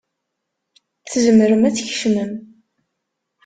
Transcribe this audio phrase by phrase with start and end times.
[1.07, 2.31] Tzemrem ad d-tkecmem.